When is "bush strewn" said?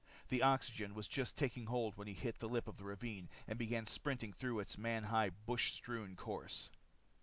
5.29-6.15